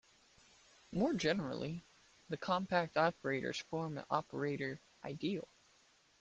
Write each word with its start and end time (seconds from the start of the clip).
More 0.91 1.13
generally, 1.13 1.85
the 2.27 2.35
compact 2.37 2.97
operators 2.97 3.59
form 3.69 3.99
an 3.99 4.05
operator 4.09 4.81
ideal. 5.05 5.47